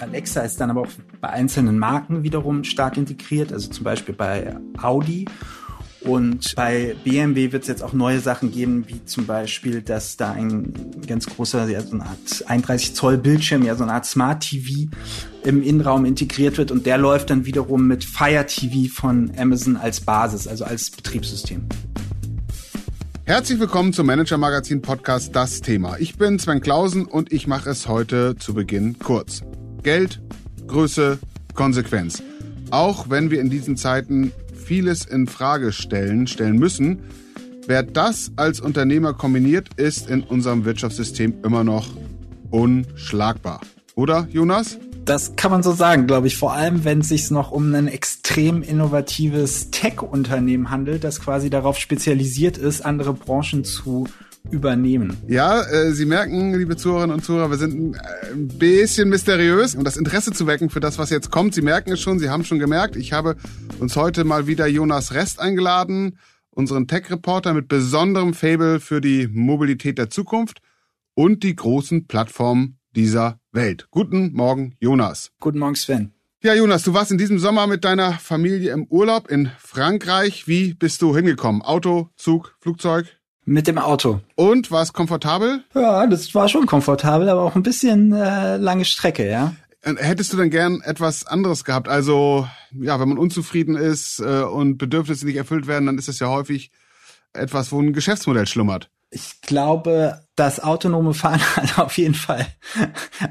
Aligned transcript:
Alexa 0.00 0.42
ist 0.42 0.60
dann 0.60 0.70
aber 0.70 0.82
auch 0.82 0.88
bei 1.20 1.30
einzelnen 1.30 1.78
Marken 1.78 2.22
wiederum 2.22 2.64
stark 2.64 2.96
integriert, 2.96 3.52
also 3.52 3.70
zum 3.70 3.84
Beispiel 3.84 4.14
bei 4.14 4.56
Audi. 4.80 5.26
Und 6.04 6.54
bei 6.56 6.96
BMW 7.04 7.52
wird 7.52 7.62
es 7.62 7.68
jetzt 7.68 7.82
auch 7.82 7.92
neue 7.92 8.18
Sachen 8.18 8.50
geben, 8.50 8.84
wie 8.88 9.04
zum 9.04 9.26
Beispiel, 9.26 9.82
dass 9.82 10.16
da 10.16 10.32
ein 10.32 10.72
ganz 11.06 11.26
großer, 11.26 11.68
ja, 11.68 11.80
so 11.80 11.94
eine 11.94 12.06
Art 12.06 12.44
31 12.46 12.94
Zoll 12.94 13.18
Bildschirm, 13.18 13.62
ja, 13.62 13.76
so 13.76 13.84
eine 13.84 13.92
Art 13.92 14.06
Smart 14.06 14.42
TV 14.42 14.90
im 15.44 15.62
Innenraum 15.62 16.04
integriert 16.04 16.58
wird 16.58 16.72
und 16.72 16.86
der 16.86 16.98
läuft 16.98 17.30
dann 17.30 17.46
wiederum 17.46 17.86
mit 17.86 18.04
Fire 18.04 18.44
TV 18.46 18.92
von 18.92 19.30
Amazon 19.36 19.76
als 19.76 20.00
Basis, 20.00 20.48
also 20.48 20.64
als 20.64 20.90
Betriebssystem. 20.90 21.68
Herzlich 23.24 23.60
willkommen 23.60 23.92
zum 23.92 24.08
Manager 24.08 24.36
Magazin 24.36 24.82
Podcast 24.82 25.34
Das 25.36 25.60
Thema. 25.60 25.96
Ich 26.00 26.18
bin 26.18 26.40
Sven 26.40 26.60
Klausen 26.60 27.06
und 27.06 27.32
ich 27.32 27.46
mache 27.46 27.70
es 27.70 27.86
heute 27.86 28.34
zu 28.36 28.52
Beginn 28.52 28.98
kurz. 28.98 29.42
Geld, 29.84 30.20
Größe, 30.66 31.20
Konsequenz. 31.54 32.20
Auch 32.72 33.10
wenn 33.10 33.30
wir 33.30 33.40
in 33.40 33.48
diesen 33.48 33.76
Zeiten 33.76 34.32
vieles 34.52 35.04
in 35.04 35.28
Frage 35.28 35.70
stellen, 35.70 36.26
stellen 36.26 36.58
müssen, 36.58 37.04
wer 37.68 37.84
das 37.84 38.32
als 38.34 38.58
Unternehmer 38.58 39.14
kombiniert, 39.14 39.68
ist 39.76 40.10
in 40.10 40.24
unserem 40.24 40.64
Wirtschaftssystem 40.64 41.44
immer 41.44 41.62
noch 41.62 41.86
unschlagbar. 42.50 43.60
Oder, 43.94 44.26
Jonas? 44.32 44.78
Das 45.04 45.34
kann 45.34 45.50
man 45.50 45.62
so 45.62 45.72
sagen, 45.72 46.06
glaube 46.06 46.28
ich. 46.28 46.36
Vor 46.36 46.52
allem, 46.52 46.84
wenn 46.84 47.00
es 47.00 47.08
sich 47.08 47.30
noch 47.30 47.50
um 47.50 47.74
ein 47.74 47.88
extrem 47.88 48.62
innovatives 48.62 49.70
Tech-Unternehmen 49.70 50.70
handelt, 50.70 51.02
das 51.02 51.20
quasi 51.20 51.50
darauf 51.50 51.76
spezialisiert 51.76 52.56
ist, 52.56 52.84
andere 52.84 53.12
Branchen 53.12 53.64
zu 53.64 54.06
übernehmen. 54.50 55.16
Ja, 55.28 55.62
äh, 55.62 55.92
Sie 55.92 56.04
merken, 56.04 56.54
liebe 56.54 56.76
Zuhörerinnen 56.76 57.16
und 57.16 57.24
Zuhörer, 57.24 57.50
wir 57.50 57.58
sind 57.58 57.96
ein 57.96 58.48
bisschen 58.48 59.08
mysteriös, 59.08 59.74
um 59.74 59.84
das 59.84 59.96
Interesse 59.96 60.32
zu 60.32 60.46
wecken 60.46 60.70
für 60.70 60.80
das, 60.80 60.98
was 60.98 61.10
jetzt 61.10 61.30
kommt. 61.30 61.54
Sie 61.54 61.62
merken 61.62 61.92
es 61.92 62.00
schon, 62.00 62.18
Sie 62.18 62.28
haben 62.28 62.44
schon 62.44 62.58
gemerkt, 62.58 62.96
ich 62.96 63.12
habe 63.12 63.36
uns 63.78 63.96
heute 63.96 64.24
mal 64.24 64.46
wieder 64.46 64.66
Jonas 64.66 65.14
Rest 65.14 65.40
eingeladen, 65.40 66.18
unseren 66.50 66.86
Tech-Reporter 66.86 67.54
mit 67.54 67.68
besonderem 67.68 68.34
Fable 68.34 68.78
für 68.80 69.00
die 69.00 69.28
Mobilität 69.28 69.98
der 69.98 70.10
Zukunft 70.10 70.60
und 71.14 71.42
die 71.42 71.56
großen 71.56 72.06
Plattformen 72.06 72.78
dieser 72.94 73.38
Welt. 73.52 73.88
Guten 73.90 74.32
Morgen, 74.32 74.76
Jonas. 74.80 75.30
Guten 75.40 75.58
Morgen, 75.58 75.76
Sven. 75.76 76.12
Ja, 76.42 76.54
Jonas, 76.54 76.82
du 76.82 76.92
warst 76.94 77.12
in 77.12 77.18
diesem 77.18 77.38
Sommer 77.38 77.66
mit 77.66 77.84
deiner 77.84 78.14
Familie 78.14 78.72
im 78.72 78.86
Urlaub 78.86 79.30
in 79.30 79.50
Frankreich. 79.58 80.48
Wie 80.48 80.74
bist 80.74 81.00
du 81.02 81.14
hingekommen? 81.14 81.62
Auto, 81.62 82.08
Zug, 82.16 82.56
Flugzeug? 82.60 83.06
Mit 83.44 83.66
dem 83.66 83.78
Auto. 83.78 84.20
Und 84.34 84.70
war 84.70 84.82
es 84.82 84.92
komfortabel? 84.92 85.64
Ja, 85.74 86.06
das 86.06 86.34
war 86.34 86.48
schon 86.48 86.66
komfortabel, 86.66 87.28
aber 87.28 87.42
auch 87.42 87.54
ein 87.54 87.62
bisschen 87.62 88.12
äh, 88.12 88.56
lange 88.56 88.84
Strecke, 88.84 89.28
ja. 89.28 89.54
Hättest 89.84 90.32
du 90.32 90.36
denn 90.36 90.50
gern 90.50 90.80
etwas 90.80 91.26
anderes 91.26 91.64
gehabt? 91.64 91.88
Also, 91.88 92.48
ja, 92.70 93.00
wenn 93.00 93.08
man 93.08 93.18
unzufrieden 93.18 93.76
ist 93.76 94.20
äh, 94.20 94.42
und 94.42 94.78
Bedürfnisse 94.78 95.26
nicht 95.26 95.36
erfüllt 95.36 95.66
werden, 95.66 95.86
dann 95.86 95.98
ist 95.98 96.06
das 96.06 96.20
ja 96.20 96.28
häufig 96.28 96.70
etwas, 97.32 97.72
wo 97.72 97.80
ein 97.80 97.92
Geschäftsmodell 97.92 98.46
schlummert. 98.46 98.90
Ich 99.14 99.42
glaube, 99.42 100.22
das 100.36 100.58
autonome 100.58 101.12
Fahren 101.12 101.40
hat 101.56 101.78
auf 101.78 101.98
jeden 101.98 102.14
Fall 102.14 102.46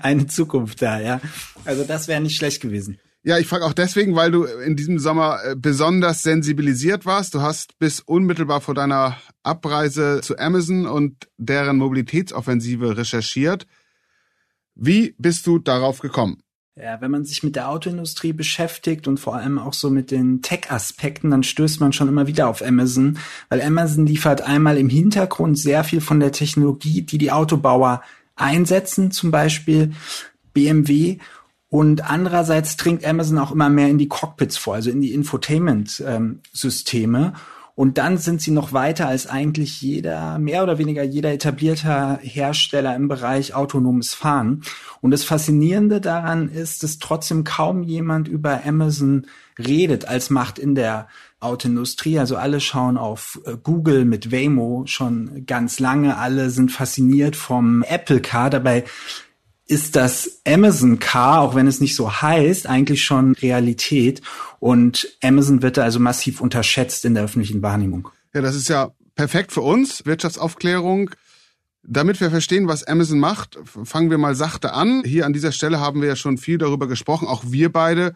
eine 0.02 0.28
Zukunft 0.28 0.82
da, 0.82 1.00
ja. 1.00 1.20
Also 1.66 1.84
das 1.84 2.08
wäre 2.08 2.22
nicht 2.22 2.38
schlecht 2.38 2.62
gewesen. 2.62 3.00
Ja, 3.24 3.38
ich 3.38 3.48
frage 3.48 3.66
auch 3.66 3.74
deswegen, 3.74 4.16
weil 4.16 4.32
du 4.32 4.46
in 4.46 4.76
diesem 4.76 4.98
Sommer 4.98 5.40
äh, 5.44 5.56
besonders 5.56 6.24
sensibilisiert 6.24 7.06
warst. 7.06 7.36
Du 7.36 7.42
hast 7.42 7.78
bis 7.78 8.00
unmittelbar 8.00 8.62
vor 8.62 8.74
deiner 8.74 9.18
Abreise 9.44 10.22
zu 10.24 10.38
Amazon 10.40 10.88
und 10.88 11.28
deren 11.38 11.78
Mobilitätsoffensive 11.78 12.98
recherchiert. 12.98 13.68
Wie 14.74 15.16
bist 15.20 15.46
du 15.46 15.60
darauf 15.60 16.00
gekommen? 16.00 16.42
Ja, 16.76 17.02
wenn 17.02 17.12
man 17.12 17.26
sich 17.26 17.44
mit 17.44 17.58
der 17.58 17.68
Autoindustrie 17.68 18.32
beschäftigt 18.32 19.06
und 19.08 19.20
vor 19.20 19.36
allem 19.36 19.60
auch 19.60 19.74
so 19.74 19.90
mit 19.90 20.10
den 20.10 20.42
Tech-Aspekten, 20.42 21.30
dann 21.30 21.44
stößt 21.44 21.82
man 21.82 21.92
schon 21.92 22.08
immer 22.08 22.28
wieder 22.28 22.48
auf 22.48 22.62
Amazon, 22.62 23.18
weil 23.50 23.62
Amazon 23.62 24.06
liefert 24.06 24.42
einmal 24.42 24.78
im 24.78 24.88
Hintergrund 24.88 25.60
sehr 25.60 25.84
viel 25.84 26.00
von 26.00 26.22
der 26.22 26.32
Technologie, 26.32 27.02
die 27.02 27.18
die 27.18 27.34
Autobauer 27.34 28.02
einsetzen, 28.38 29.12
zum 29.12 29.32
Beispiel 29.32 29.92
BMW 30.54 31.18
und 31.68 32.10
andererseits 32.10 32.78
dringt 32.78 33.04
Amazon 33.06 33.38
auch 33.38 33.52
immer 33.52 33.70
mehr 33.70 33.90
in 33.90 33.98
die 33.98 34.10
Cockpits 34.10 34.58
vor, 34.58 34.76
also 34.76 34.90
in 34.90 35.02
die 35.02 35.14
Infotainment-Systeme. 35.14 37.20
Ähm, 37.20 37.34
und 37.82 37.98
dann 37.98 38.20
sind 38.20 38.44
sie 38.44 38.52
noch 38.52 38.74
weiter 38.74 39.08
als 39.08 39.26
eigentlich 39.26 39.82
jeder, 39.82 40.38
mehr 40.38 40.62
oder 40.62 40.78
weniger 40.78 41.02
jeder 41.02 41.34
etablierter 41.34 42.20
Hersteller 42.22 42.96
im 42.96 43.08
Bereich 43.08 43.56
autonomes 43.56 44.14
Fahren. 44.14 44.62
Und 45.02 45.10
das 45.10 45.24
Faszinierende 45.24 46.00
daran 46.00 46.48
ist, 46.48 46.84
dass 46.84 47.00
trotzdem 47.00 47.44
kaum 47.44 47.82
jemand 47.82 48.28
über 48.28 48.62
Amazon 48.68 49.26
redet 49.58 50.08
als 50.08 50.30
Macht 50.30 50.60
in 50.60 50.76
der 50.76 51.08
Autoindustrie. 51.40 52.20
Also 52.20 52.36
alle 52.36 52.60
schauen 52.60 52.98
auf 52.98 53.42
äh, 53.48 53.58
Google 53.58 54.06
mit 54.06 54.32
Waymo 54.32 54.84
schon 54.86 55.48
ganz 55.48 55.80
lange. 55.80 56.18
Alle 56.18 56.52
sind 56.52 56.72
fasziniert 56.72 57.36
vom 57.36 57.82
Apple 57.82 58.22
Car. 58.22 58.52
Dabei 58.52 58.84
ist 59.68 59.96
das 59.96 60.42
Amazon 60.46 61.00
Car, 61.00 61.42
auch 61.42 61.56
wenn 61.56 61.68
es 61.68 61.80
nicht 61.80 61.96
so 61.96 62.22
heißt, 62.22 62.68
eigentlich 62.68 63.04
schon 63.04 63.34
Realität. 63.36 64.22
Und 64.60 65.08
Amazon 65.24 65.62
wird 65.62 65.78
da 65.78 65.84
also 65.84 66.00
massiv 66.00 66.42
unterschätzt 66.42 67.06
in 67.06 67.14
der 67.14 67.24
öffentlichen 67.24 67.62
Wahrnehmung. 67.62 68.10
Ja, 68.34 68.42
das 68.42 68.56
ist 68.56 68.70
ja 68.70 68.92
perfekt 69.16 69.52
für 69.52 69.62
uns, 69.62 70.06
Wirtschaftsaufklärung. 70.06 71.12
Damit 71.84 72.22
wir 72.22 72.30
verstehen, 72.30 72.68
was 72.68 72.84
Amazon 72.84 73.20
macht, 73.20 73.58
fangen 73.66 74.12
wir 74.12 74.18
mal 74.18 74.36
sachte 74.36 74.74
an. 74.74 75.04
Hier 75.04 75.26
an 75.26 75.34
dieser 75.34 75.52
Stelle 75.52 75.80
haben 75.80 76.02
wir 76.02 76.10
ja 76.10 76.16
schon 76.16 76.38
viel 76.38 76.58
darüber 76.58 76.88
gesprochen, 76.88 77.28
auch 77.28 77.44
wir 77.48 77.72
beide, 77.72 78.16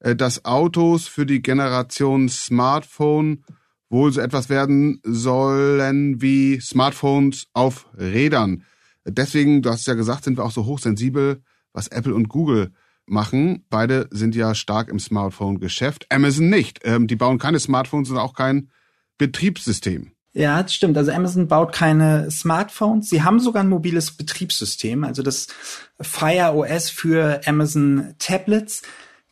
äh, 0.00 0.16
dass 0.16 0.44
Autos 0.44 1.06
für 1.06 1.26
die 1.26 1.42
Generation 1.42 2.28
Smartphone 2.28 3.44
wohl 3.88 4.12
so 4.12 4.20
etwas 4.20 4.48
werden 4.48 5.00
sollen 5.04 6.20
wie 6.20 6.60
Smartphones 6.60 7.46
auf 7.52 7.86
Rädern. 7.96 8.64
Deswegen, 9.06 9.62
du 9.62 9.70
hast 9.70 9.86
ja 9.86 9.94
gesagt, 9.94 10.24
sind 10.24 10.38
wir 10.38 10.44
auch 10.44 10.50
so 10.50 10.66
hochsensibel, 10.66 11.42
was 11.72 11.88
Apple 11.88 12.14
und 12.14 12.28
Google 12.28 12.72
machen. 13.06 13.64
Beide 13.68 14.08
sind 14.10 14.34
ja 14.34 14.54
stark 14.54 14.88
im 14.88 14.98
Smartphone-Geschäft. 14.98 16.06
Amazon 16.10 16.48
nicht. 16.48 16.80
Ähm, 16.84 17.06
die 17.06 17.16
bauen 17.16 17.38
keine 17.38 17.60
Smartphones 17.60 18.10
und 18.10 18.18
auch 18.18 18.34
kein 18.34 18.70
Betriebssystem. 19.18 20.12
Ja, 20.32 20.60
das 20.62 20.74
stimmt. 20.74 20.96
Also 20.98 21.12
Amazon 21.12 21.46
baut 21.46 21.72
keine 21.72 22.28
Smartphones. 22.30 23.08
Sie 23.08 23.22
haben 23.22 23.38
sogar 23.38 23.62
ein 23.62 23.68
mobiles 23.68 24.10
Betriebssystem, 24.10 25.04
also 25.04 25.22
das 25.22 25.46
Fire 26.00 26.54
OS 26.54 26.90
für 26.90 27.40
Amazon 27.46 28.14
Tablets. 28.18 28.82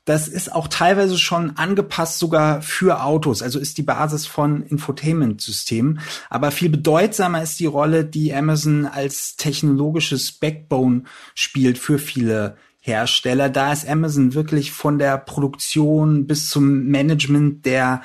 Das 0.05 0.27
ist 0.27 0.53
auch 0.53 0.67
teilweise 0.67 1.17
schon 1.17 1.57
angepasst 1.57 2.19
sogar 2.19 2.61
für 2.61 3.05
Autos, 3.05 3.41
also 3.41 3.61
ist 3.61 3.79
die 3.79 3.83
Basis 3.83 4.27
von 4.27 4.65
Infotainment-Systemen. 4.65 6.01
Aber 6.29 6.51
viel 6.51 6.71
bedeutsamer 6.71 7.41
ist 7.41 7.61
die 7.61 7.67
Rolle, 7.67 8.05
die 8.05 8.35
Amazon 8.35 8.87
als 8.87 9.37
technologisches 9.37 10.33
Backbone 10.33 11.05
spielt 11.35 11.79
für 11.79 12.01
viele 12.01 12.57
Hersteller. 12.81 13.49
Da 13.49 13.73
ist 13.73 13.89
Amazon 13.89 14.35
wirklich 14.35 14.73
von 14.73 14.99
der 14.99 15.19
Produktion 15.19 16.27
bis 16.27 16.51
zum 16.51 16.87
Management 16.89 17.65
der 17.65 18.03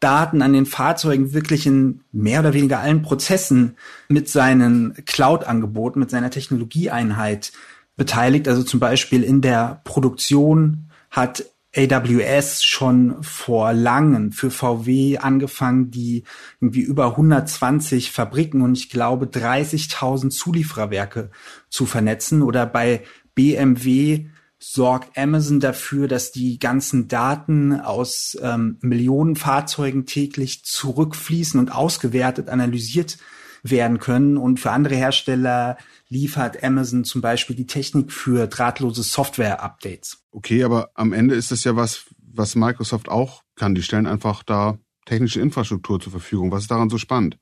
Daten 0.00 0.40
an 0.40 0.54
den 0.54 0.64
Fahrzeugen 0.64 1.34
wirklich 1.34 1.66
in 1.66 2.00
mehr 2.10 2.40
oder 2.40 2.54
weniger 2.54 2.80
allen 2.80 3.02
Prozessen 3.02 3.76
mit 4.08 4.30
seinen 4.30 4.94
Cloud-Angeboten, 5.04 6.00
mit 6.00 6.10
seiner 6.10 6.30
Technologieeinheit 6.30 7.52
beteiligt. 7.96 8.48
Also 8.48 8.62
zum 8.62 8.80
Beispiel 8.80 9.22
in 9.22 9.42
der 9.42 9.82
Produktion 9.84 10.90
hat 11.14 11.44
AWS 11.76 12.64
schon 12.64 13.22
vor 13.22 13.72
langem 13.72 14.32
für 14.32 14.50
VW 14.50 15.18
angefangen, 15.18 15.90
die 15.90 16.24
irgendwie 16.60 16.82
über 16.82 17.06
120 17.10 18.12
Fabriken 18.12 18.62
und 18.62 18.76
ich 18.76 18.90
glaube 18.90 19.26
30.000 19.26 20.30
Zuliefererwerke 20.30 21.30
zu 21.68 21.86
vernetzen. 21.86 22.42
Oder 22.42 22.66
bei 22.66 23.02
BMW 23.34 24.26
sorgt 24.58 25.16
Amazon 25.16 25.60
dafür, 25.60 26.08
dass 26.08 26.32
die 26.32 26.58
ganzen 26.58 27.06
Daten 27.08 27.80
aus 27.80 28.36
ähm, 28.40 28.78
Millionen 28.80 29.36
Fahrzeugen 29.36 30.06
täglich 30.06 30.64
zurückfließen 30.64 31.60
und 31.60 31.72
ausgewertet, 31.72 32.48
analysiert 32.48 33.18
werden 33.62 33.98
können. 33.98 34.36
Und 34.36 34.60
für 34.60 34.70
andere 34.70 34.94
Hersteller 34.94 35.76
liefert 36.14 36.62
Amazon 36.62 37.04
zum 37.04 37.20
Beispiel 37.20 37.56
die 37.56 37.66
Technik 37.66 38.12
für 38.12 38.46
drahtlose 38.46 39.02
Software-Updates. 39.02 40.18
Okay, 40.30 40.62
aber 40.62 40.90
am 40.94 41.12
Ende 41.12 41.34
ist 41.34 41.50
das 41.50 41.64
ja 41.64 41.76
was, 41.76 42.04
was 42.18 42.54
Microsoft 42.54 43.08
auch 43.08 43.42
kann. 43.56 43.74
Die 43.74 43.82
stellen 43.82 44.06
einfach 44.06 44.42
da 44.44 44.78
technische 45.06 45.40
Infrastruktur 45.40 46.00
zur 46.00 46.12
Verfügung. 46.12 46.52
Was 46.52 46.62
ist 46.62 46.70
daran 46.70 46.88
so 46.88 46.98
spannend? 46.98 47.36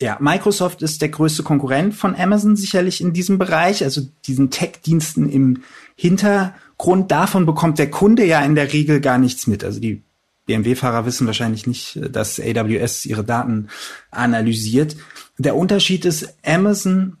Ja, 0.00 0.16
Microsoft 0.20 0.82
ist 0.82 1.02
der 1.02 1.10
größte 1.10 1.44
Konkurrent 1.44 1.94
von 1.94 2.16
Amazon 2.16 2.56
sicherlich 2.56 3.00
in 3.00 3.12
diesem 3.12 3.38
Bereich, 3.38 3.84
also 3.84 4.00
diesen 4.26 4.50
Tech-Diensten 4.50 5.28
im 5.28 5.62
Hintergrund. 5.94 7.12
Davon 7.12 7.46
bekommt 7.46 7.78
der 7.78 7.90
Kunde 7.90 8.24
ja 8.24 8.40
in 8.40 8.56
der 8.56 8.72
Regel 8.72 9.00
gar 9.00 9.18
nichts 9.18 9.46
mit. 9.46 9.62
Also 9.62 9.78
die 9.80 10.02
BMW-Fahrer 10.46 11.06
wissen 11.06 11.26
wahrscheinlich 11.26 11.66
nicht, 11.66 12.00
dass 12.10 12.40
AWS 12.40 13.06
ihre 13.06 13.24
Daten 13.24 13.68
analysiert. 14.10 14.96
Der 15.38 15.56
Unterschied 15.56 16.04
ist, 16.04 16.34
Amazon 16.44 17.18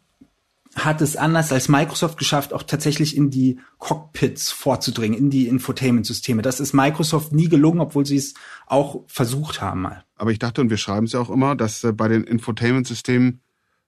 hat 0.74 1.00
es 1.00 1.16
anders 1.16 1.52
als 1.52 1.68
Microsoft 1.68 2.18
geschafft, 2.18 2.52
auch 2.52 2.62
tatsächlich 2.62 3.16
in 3.16 3.30
die 3.30 3.58
Cockpits 3.78 4.50
vorzudringen, 4.50 5.18
in 5.18 5.30
die 5.30 5.46
Infotainment-Systeme. 5.48 6.42
Das 6.42 6.60
ist 6.60 6.72
Microsoft 6.72 7.32
nie 7.32 7.48
gelungen, 7.48 7.80
obwohl 7.80 8.06
sie 8.06 8.16
es 8.16 8.34
auch 8.66 9.02
versucht 9.06 9.60
haben 9.60 9.82
mal. 9.82 10.04
Aber 10.16 10.30
ich 10.30 10.38
dachte, 10.38 10.60
und 10.60 10.70
wir 10.70 10.76
schreiben 10.76 11.06
es 11.06 11.12
ja 11.12 11.20
auch 11.20 11.30
immer, 11.30 11.54
dass 11.54 11.84
äh, 11.84 11.92
bei 11.92 12.08
den 12.08 12.24
Infotainment-Systemen 12.24 13.40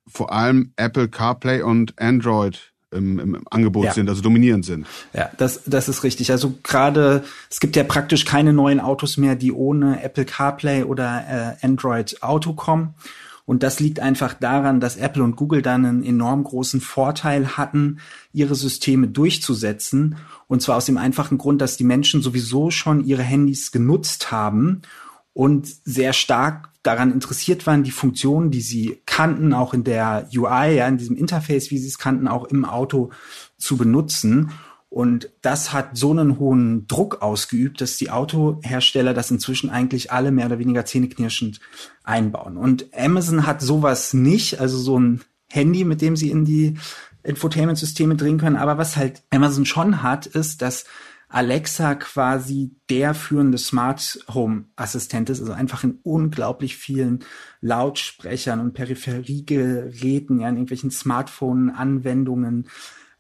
vor 0.06 0.32
allem 0.32 0.72
Apple 0.76 1.08
CarPlay 1.08 1.62
und 1.62 2.00
Android 2.00 2.72
im, 2.92 3.18
im 3.18 3.42
Angebot 3.50 3.86
ja. 3.86 3.92
sind, 3.92 4.08
also 4.08 4.22
dominierend 4.22 4.64
sind. 4.64 4.86
Ja, 5.12 5.30
das, 5.38 5.62
das 5.66 5.88
ist 5.88 6.04
richtig. 6.04 6.30
Also 6.30 6.54
gerade, 6.62 7.24
es 7.50 7.60
gibt 7.60 7.76
ja 7.76 7.84
praktisch 7.84 8.24
keine 8.24 8.52
neuen 8.52 8.80
Autos 8.80 9.16
mehr, 9.16 9.34
die 9.34 9.52
ohne 9.52 10.02
Apple 10.02 10.24
CarPlay 10.24 10.84
oder 10.84 11.56
äh, 11.60 11.66
Android 11.66 12.22
Auto 12.22 12.52
kommen. 12.52 12.94
Und 13.46 13.62
das 13.62 13.78
liegt 13.78 14.00
einfach 14.00 14.34
daran, 14.34 14.80
dass 14.80 14.96
Apple 14.96 15.22
und 15.22 15.36
Google 15.36 15.62
dann 15.62 15.86
einen 15.86 16.02
enorm 16.02 16.42
großen 16.42 16.80
Vorteil 16.80 17.56
hatten, 17.56 18.00
ihre 18.32 18.56
Systeme 18.56 19.06
durchzusetzen. 19.06 20.16
Und 20.48 20.62
zwar 20.62 20.76
aus 20.76 20.86
dem 20.86 20.98
einfachen 20.98 21.38
Grund, 21.38 21.62
dass 21.62 21.76
die 21.76 21.84
Menschen 21.84 22.22
sowieso 22.22 22.70
schon 22.72 23.04
ihre 23.04 23.22
Handys 23.22 23.70
genutzt 23.70 24.32
haben 24.32 24.82
und 25.32 25.68
sehr 25.84 26.12
stark 26.12 26.70
daran 26.82 27.12
interessiert 27.12 27.66
waren, 27.66 27.82
die 27.82 27.90
Funktionen, 27.90 28.50
die 28.50 28.60
sie 28.60 29.00
kannten, 29.06 29.52
auch 29.52 29.74
in 29.74 29.84
der 29.84 30.28
UI, 30.34 30.76
ja, 30.76 30.88
in 30.88 30.98
diesem 30.98 31.16
Interface, 31.16 31.70
wie 31.70 31.78
sie 31.78 31.88
es 31.88 31.98
kannten, 31.98 32.28
auch 32.28 32.44
im 32.46 32.64
Auto 32.64 33.10
zu 33.58 33.76
benutzen. 33.76 34.50
Und 34.88 35.30
das 35.42 35.72
hat 35.72 35.96
so 35.96 36.12
einen 36.12 36.38
hohen 36.38 36.86
Druck 36.86 37.20
ausgeübt, 37.20 37.80
dass 37.80 37.96
die 37.96 38.10
Autohersteller 38.10 39.14
das 39.14 39.30
inzwischen 39.30 39.68
eigentlich 39.68 40.12
alle 40.12 40.30
mehr 40.30 40.46
oder 40.46 40.58
weniger 40.58 40.84
zähneknirschend 40.84 41.60
einbauen. 42.04 42.56
Und 42.56 42.86
Amazon 42.96 43.46
hat 43.46 43.60
sowas 43.60 44.14
nicht, 44.14 44.60
also 44.60 44.78
so 44.78 44.98
ein 44.98 45.22
Handy, 45.50 45.84
mit 45.84 46.02
dem 46.02 46.16
sie 46.16 46.30
in 46.30 46.44
die 46.44 46.78
Infotainment-Systeme 47.24 48.16
drehen 48.16 48.38
können. 48.38 48.56
Aber 48.56 48.78
was 48.78 48.96
halt 48.96 49.22
Amazon 49.30 49.66
schon 49.66 50.02
hat, 50.02 50.26
ist, 50.26 50.62
dass 50.62 50.84
Alexa 51.28 51.96
quasi 51.96 52.76
der 52.88 53.12
führende 53.12 53.58
Smart 53.58 54.20
Home 54.32 54.66
Assistent 54.76 55.28
ist, 55.28 55.40
also 55.40 55.52
einfach 55.52 55.82
in 55.82 55.98
unglaublich 56.04 56.76
vielen 56.76 57.24
Lautsprechern 57.60 58.60
und 58.60 58.74
Peripheriegeräten, 58.74 60.38
ja, 60.38 60.48
in 60.48 60.54
irgendwelchen 60.54 60.92
Smartphone-Anwendungen 60.92 62.68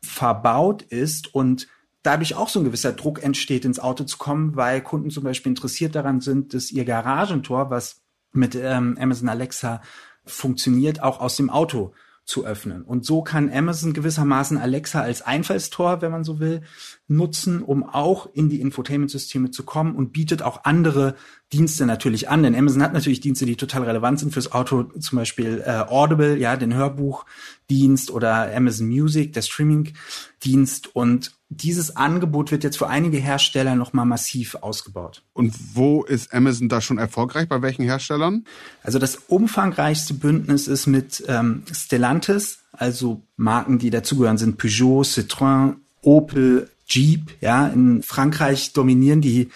verbaut 0.06 0.82
ist 0.82 1.34
und 1.34 1.68
dadurch 2.02 2.36
auch 2.36 2.48
so 2.48 2.60
ein 2.60 2.64
gewisser 2.64 2.92
Druck 2.92 3.22
entsteht, 3.22 3.64
ins 3.64 3.80
Auto 3.80 4.04
zu 4.04 4.16
kommen, 4.18 4.56
weil 4.56 4.80
Kunden 4.80 5.10
zum 5.10 5.24
Beispiel 5.24 5.50
interessiert 5.50 5.94
daran 5.94 6.20
sind, 6.20 6.54
dass 6.54 6.70
ihr 6.70 6.84
Garagentor, 6.84 7.70
was 7.70 8.02
mit 8.32 8.54
ähm, 8.54 8.96
Amazon 9.00 9.28
Alexa 9.28 9.82
funktioniert, 10.24 11.02
auch 11.02 11.20
aus 11.20 11.36
dem 11.36 11.50
Auto 11.50 11.92
zu 12.24 12.44
öffnen. 12.44 12.82
Und 12.82 13.04
so 13.04 13.22
kann 13.22 13.52
Amazon 13.52 13.92
gewissermaßen 13.92 14.58
Alexa 14.58 15.00
als 15.00 15.22
Einfallstor, 15.22 16.02
wenn 16.02 16.10
man 16.10 16.24
so 16.24 16.40
will, 16.40 16.62
nutzen, 17.08 17.62
um 17.62 17.84
auch 17.84 18.28
in 18.32 18.48
die 18.48 18.60
Infotainment-Systeme 18.60 19.50
zu 19.50 19.62
kommen 19.62 19.94
und 19.94 20.12
bietet 20.12 20.42
auch 20.42 20.64
andere 20.64 21.14
Dienste 21.52 21.86
natürlich 21.86 22.28
an. 22.28 22.42
Denn 22.42 22.56
Amazon 22.56 22.82
hat 22.82 22.92
natürlich 22.92 23.20
Dienste, 23.20 23.46
die 23.46 23.54
total 23.54 23.84
relevant 23.84 24.18
sind 24.18 24.32
fürs 24.32 24.50
Auto, 24.50 24.84
zum 24.98 25.16
Beispiel 25.16 25.62
äh, 25.64 25.84
Audible, 25.86 26.36
ja, 26.36 26.56
den 26.56 26.74
Hörbuchdienst 26.74 28.10
oder 28.10 28.54
Amazon 28.54 28.88
Music, 28.88 29.32
der 29.34 29.42
Streaming-Dienst. 29.42 30.96
Und 30.96 31.32
dieses 31.48 31.94
Angebot 31.94 32.50
wird 32.50 32.64
jetzt 32.64 32.78
für 32.78 32.88
einige 32.88 33.18
Hersteller 33.18 33.76
nochmal 33.76 34.06
massiv 34.06 34.56
ausgebaut. 34.56 35.22
Und 35.32 35.54
wo 35.74 36.02
ist 36.02 36.34
Amazon 36.34 36.68
da 36.68 36.80
schon 36.80 36.98
erfolgreich? 36.98 37.48
Bei 37.48 37.62
welchen 37.62 37.84
Herstellern? 37.84 38.44
Also 38.82 38.98
das 38.98 39.14
umfangreichste 39.28 40.14
Bündnis 40.14 40.66
ist 40.66 40.88
mit 40.88 41.22
ähm, 41.28 41.62
Stellantis, 41.70 42.58
also 42.72 43.22
Marken, 43.36 43.78
die 43.78 43.90
dazugehören, 43.90 44.38
sind 44.38 44.58
Peugeot, 44.58 45.02
Citroën, 45.02 45.76
Opel, 46.02 46.68
Jeep. 46.86 47.30
Ja, 47.40 47.66
in 47.68 48.02
Frankreich 48.02 48.72
dominieren 48.72 49.20
die 49.20 49.50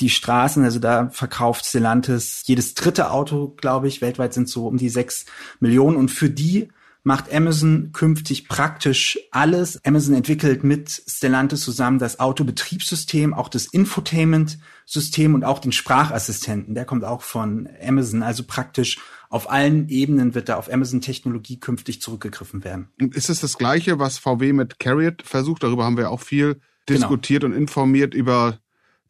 die 0.00 0.10
Straßen, 0.10 0.64
also 0.64 0.78
da 0.78 1.10
verkauft 1.10 1.66
Stellantis 1.66 2.42
jedes 2.46 2.74
dritte 2.74 3.10
Auto, 3.10 3.48
glaube 3.48 3.88
ich. 3.88 4.00
Weltweit 4.00 4.32
sind 4.32 4.48
so 4.48 4.66
um 4.66 4.78
die 4.78 4.88
sechs 4.88 5.26
Millionen. 5.60 5.96
Und 5.96 6.10
für 6.10 6.30
die 6.30 6.68
macht 7.02 7.32
Amazon 7.32 7.90
künftig 7.92 8.48
praktisch 8.48 9.18
alles. 9.30 9.82
Amazon 9.84 10.14
entwickelt 10.14 10.64
mit 10.64 11.02
Stellantis 11.06 11.62
zusammen 11.62 11.98
das 11.98 12.20
Autobetriebssystem, 12.20 13.32
auch 13.34 13.48
das 13.48 13.66
Infotainment-System 13.66 15.34
und 15.34 15.44
auch 15.44 15.58
den 15.58 15.72
Sprachassistenten. 15.72 16.74
Der 16.74 16.84
kommt 16.84 17.04
auch 17.04 17.22
von 17.22 17.68
Amazon. 17.82 18.22
Also 18.22 18.44
praktisch 18.44 18.98
auf 19.28 19.50
allen 19.50 19.88
Ebenen 19.88 20.34
wird 20.34 20.48
da 20.48 20.56
auf 20.56 20.72
Amazon-Technologie 20.72 21.60
künftig 21.60 22.02
zurückgegriffen 22.02 22.64
werden. 22.64 22.88
Ist 22.98 23.30
es 23.30 23.40
das 23.40 23.56
Gleiche, 23.56 23.98
was 23.98 24.18
VW 24.18 24.52
mit 24.52 24.78
Carriot 24.78 25.22
versucht? 25.22 25.62
Darüber 25.62 25.84
haben 25.84 25.96
wir 25.96 26.10
auch 26.10 26.20
viel. 26.20 26.60
Diskutiert 26.90 27.42
genau. 27.42 27.54
und 27.54 27.60
informiert 27.60 28.14
über 28.14 28.58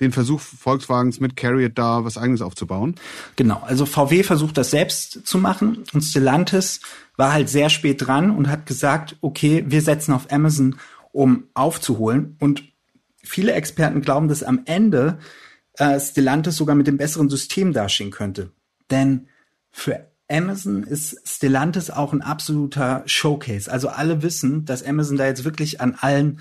den 0.01 0.13
Versuch 0.13 0.41
Volkswagens 0.41 1.21
mit 1.21 1.37
Carriot 1.37 1.73
da 1.77 2.05
was 2.05 2.17
eigenes 2.17 2.41
aufzubauen? 2.41 2.95
Genau, 3.37 3.63
also 3.67 3.85
VW 3.87 4.23
versucht 4.23 4.57
das 4.57 4.71
selbst 4.71 5.27
zu 5.27 5.39
machen 5.39 5.85
und 5.93 6.03
Stellantis 6.03 6.81
war 7.17 7.33
halt 7.33 7.49
sehr 7.49 7.69
spät 7.69 8.07
dran 8.07 8.31
und 8.31 8.49
hat 8.49 8.67
gesagt, 8.67 9.17
okay, 9.21 9.65
wir 9.67 9.83
setzen 9.83 10.13
auf 10.15 10.33
Amazon, 10.33 10.77
um 11.13 11.45
aufzuholen. 11.55 12.37
Und 12.41 12.63
viele 13.23 13.53
Experten 13.53 14.01
glauben, 14.01 14.29
dass 14.29 14.43
am 14.43 14.63
Ende 14.65 15.19
äh, 15.75 16.01
Stellantis 16.01 16.57
sogar 16.57 16.75
mit 16.75 16.87
dem 16.87 16.97
besseren 16.97 17.29
System 17.29 17.73
dastehen 17.73 18.11
könnte. 18.11 18.53
Denn 18.91 19.29
für 19.71 20.07
Amazon 20.31 20.85
ist 20.85 21.21
Stellantis 21.29 21.91
auch 21.91 22.13
ein 22.13 22.23
absoluter 22.23 23.03
Showcase. 23.05 23.71
Also 23.71 23.89
alle 23.89 24.23
wissen, 24.23 24.65
dass 24.65 24.83
Amazon 24.83 25.17
da 25.17 25.27
jetzt 25.27 25.45
wirklich 25.45 25.81
an 25.81 25.97
allen 26.01 26.41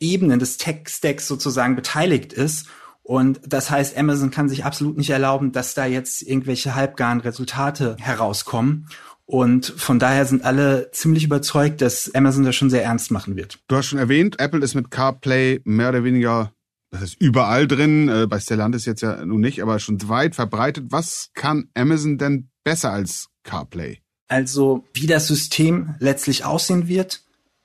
Ebenen 0.00 0.38
des 0.38 0.56
Tech-Stacks 0.56 1.26
sozusagen 1.26 1.76
beteiligt 1.76 2.32
ist. 2.32 2.66
Und 3.02 3.40
das 3.46 3.70
heißt, 3.70 3.96
Amazon 3.96 4.30
kann 4.30 4.48
sich 4.48 4.64
absolut 4.64 4.98
nicht 4.98 5.10
erlauben, 5.10 5.52
dass 5.52 5.74
da 5.74 5.86
jetzt 5.86 6.22
irgendwelche 6.22 6.74
halbgaren 6.74 7.20
Resultate 7.20 7.96
herauskommen. 7.98 8.86
Und 9.24 9.66
von 9.76 9.98
daher 9.98 10.24
sind 10.24 10.44
alle 10.44 10.90
ziemlich 10.92 11.24
überzeugt, 11.24 11.82
dass 11.82 12.14
Amazon 12.14 12.44
das 12.44 12.56
schon 12.56 12.70
sehr 12.70 12.84
ernst 12.84 13.10
machen 13.10 13.36
wird. 13.36 13.58
Du 13.68 13.76
hast 13.76 13.86
schon 13.86 13.98
erwähnt, 13.98 14.40
Apple 14.40 14.60
ist 14.60 14.74
mit 14.74 14.90
CarPlay 14.90 15.60
mehr 15.64 15.90
oder 15.90 16.02
weniger, 16.02 16.52
das 16.90 17.02
ist 17.02 17.20
überall 17.20 17.68
drin, 17.68 18.08
äh, 18.08 18.26
bei 18.26 18.40
Stellantis 18.40 18.86
jetzt 18.86 19.02
ja 19.02 19.24
nun 19.26 19.40
nicht, 19.40 19.62
aber 19.62 19.78
schon 19.80 20.06
weit 20.08 20.34
verbreitet. 20.34 20.86
Was 20.88 21.30
kann 21.34 21.68
Amazon 21.74 22.16
denn 22.16 22.48
besser 22.64 22.90
als 22.90 23.28
CarPlay? 23.42 24.00
Also, 24.28 24.86
wie 24.94 25.06
das 25.06 25.26
System 25.26 25.94
letztlich 25.98 26.44
aussehen 26.44 26.88
wird, 26.88 27.22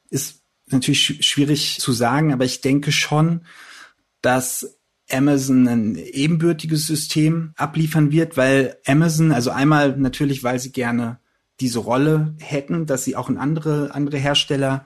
ist 0.09 0.42
natürlich 0.73 1.25
schwierig 1.25 1.79
zu 1.79 1.91
sagen, 1.91 2.33
aber 2.33 2.45
ich 2.45 2.61
denke 2.61 2.91
schon, 2.91 3.41
dass 4.21 4.77
Amazon 5.11 5.67
ein 5.67 5.95
ebenbürtiges 5.95 6.87
System 6.87 7.53
abliefern 7.55 8.11
wird, 8.11 8.37
weil 8.37 8.77
Amazon, 8.85 9.31
also 9.31 9.51
einmal 9.51 9.97
natürlich, 9.97 10.43
weil 10.43 10.59
sie 10.59 10.71
gerne 10.71 11.19
diese 11.59 11.79
Rolle 11.79 12.35
hätten, 12.39 12.85
dass 12.85 13.03
sie 13.03 13.15
auch 13.15 13.29
in 13.29 13.37
andere, 13.37 13.93
andere 13.93 14.17
Hersteller 14.17 14.85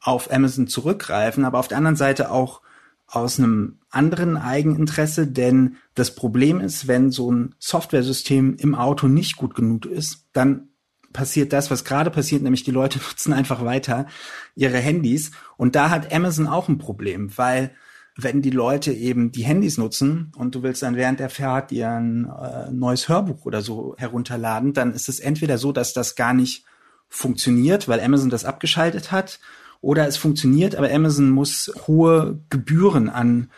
auf 0.00 0.32
Amazon 0.32 0.68
zurückgreifen, 0.68 1.44
aber 1.44 1.58
auf 1.58 1.68
der 1.68 1.78
anderen 1.78 1.96
Seite 1.96 2.30
auch 2.30 2.62
aus 3.06 3.38
einem 3.38 3.78
anderen 3.90 4.36
Eigeninteresse, 4.36 5.26
denn 5.26 5.76
das 5.94 6.14
Problem 6.14 6.60
ist, 6.60 6.88
wenn 6.88 7.10
so 7.10 7.32
ein 7.32 7.54
Softwaresystem 7.58 8.56
im 8.56 8.74
Auto 8.74 9.08
nicht 9.08 9.36
gut 9.36 9.54
genug 9.54 9.86
ist, 9.86 10.26
dann 10.32 10.68
passiert 11.12 11.52
das, 11.52 11.70
was 11.70 11.84
gerade 11.84 12.10
passiert, 12.10 12.42
nämlich 12.42 12.64
die 12.64 12.70
Leute 12.70 12.98
nutzen 13.08 13.32
einfach 13.32 13.64
weiter 13.64 14.06
ihre 14.54 14.78
Handys. 14.78 15.30
Und 15.56 15.74
da 15.74 15.90
hat 15.90 16.12
Amazon 16.12 16.46
auch 16.46 16.68
ein 16.68 16.78
Problem, 16.78 17.36
weil 17.36 17.72
wenn 18.20 18.42
die 18.42 18.50
Leute 18.50 18.92
eben 18.92 19.30
die 19.30 19.44
Handys 19.44 19.78
nutzen 19.78 20.32
und 20.36 20.54
du 20.54 20.62
willst 20.64 20.82
dann 20.82 20.96
während 20.96 21.20
der 21.20 21.30
Fahrt 21.30 21.70
dir 21.70 21.90
ein 21.90 22.24
äh, 22.24 22.70
neues 22.72 23.08
Hörbuch 23.08 23.44
oder 23.44 23.62
so 23.62 23.94
herunterladen, 23.96 24.72
dann 24.72 24.92
ist 24.92 25.08
es 25.08 25.20
entweder 25.20 25.56
so, 25.56 25.70
dass 25.70 25.92
das 25.92 26.16
gar 26.16 26.34
nicht 26.34 26.64
funktioniert, 27.08 27.86
weil 27.86 28.00
Amazon 28.00 28.28
das 28.28 28.44
abgeschaltet 28.44 29.12
hat, 29.12 29.38
oder 29.80 30.08
es 30.08 30.16
funktioniert, 30.16 30.74
aber 30.74 30.92
Amazon 30.92 31.30
muss 31.30 31.72
hohe 31.86 32.40
Gebühren 32.50 33.08
an 33.08 33.50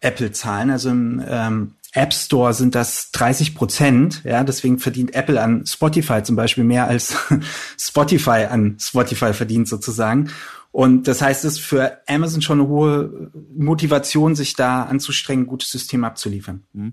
Apple 0.00 0.32
zahlen. 0.32 0.70
Also 0.70 0.90
ähm, 0.90 1.74
App 1.92 2.12
Store 2.12 2.52
sind 2.52 2.74
das 2.74 3.10
30 3.12 3.54
Prozent. 3.54 4.22
Ja, 4.24 4.44
deswegen 4.44 4.78
verdient 4.78 5.14
Apple 5.14 5.40
an 5.40 5.66
Spotify 5.66 6.22
zum 6.22 6.36
Beispiel 6.36 6.64
mehr 6.64 6.86
als 6.86 7.16
Spotify 7.78 8.46
an 8.50 8.76
Spotify 8.78 9.32
verdient 9.32 9.68
sozusagen. 9.68 10.30
Und 10.70 11.08
das 11.08 11.22
heißt, 11.22 11.44
es 11.44 11.54
ist 11.54 11.60
für 11.60 12.02
Amazon 12.06 12.42
schon 12.42 12.60
eine 12.60 12.68
hohe 12.68 13.30
Motivation, 13.56 14.34
sich 14.34 14.54
da 14.54 14.82
anzustrengen, 14.82 15.44
ein 15.44 15.48
gutes 15.48 15.70
System 15.70 16.04
abzuliefern. 16.04 16.64
Mhm. 16.72 16.92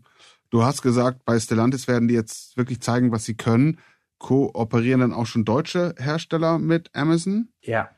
Du 0.50 0.64
hast 0.64 0.82
gesagt, 0.82 1.26
bei 1.26 1.40
Stellantis 1.40 1.88
werden 1.88 2.08
die 2.08 2.14
jetzt 2.14 2.56
wirklich 2.56 2.80
zeigen, 2.80 3.12
was 3.12 3.26
sie 3.26 3.36
können. 3.36 3.80
Kooperieren 4.18 5.02
dann 5.02 5.14
auch 5.14 5.26
schon 5.26 5.44
deutsche 5.44 5.94
Hersteller 5.98 6.58
mit 6.58 6.90
Amazon? 6.96 7.50
Ja, 7.62 7.90